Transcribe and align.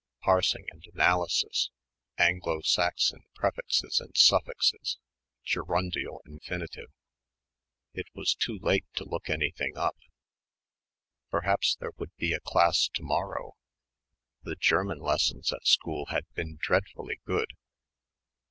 Parsing 0.23 0.65
and 0.71 0.83
analysis.... 0.95 1.69
Anglo 2.17 2.61
Saxon 2.61 3.21
prefixes 3.35 3.99
and 3.99 4.17
suffixes... 4.17 4.97
gerundial 5.45 6.21
infinitive.... 6.25 6.89
It 7.93 8.07
was 8.15 8.33
too 8.33 8.57
late 8.63 8.85
to 8.95 9.05
look 9.05 9.29
anything 9.29 9.77
up. 9.77 9.97
Perhaps 11.29 11.75
there 11.79 11.91
would 11.99 12.15
be 12.15 12.33
a 12.33 12.39
class 12.39 12.87
to 12.95 13.03
morrow.... 13.03 13.53
The 14.41 14.55
German 14.55 14.97
lessons 14.97 15.53
at 15.53 15.67
school 15.67 16.07
had 16.07 16.25
been 16.33 16.57
dreadfully 16.59 17.19
good.... 17.23 17.49